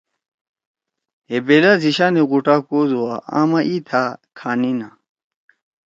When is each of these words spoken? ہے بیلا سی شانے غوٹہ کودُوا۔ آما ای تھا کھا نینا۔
ہے 1.29 1.37
بیلا 1.45 1.73
سی 1.81 1.91
شانے 1.97 2.21
غوٹہ 2.29 2.55
کودُوا۔ 2.67 3.15
آما 3.39 3.59
ای 3.67 3.77
تھا 3.87 4.03
کھا 4.37 4.51
نینا۔ 4.61 4.89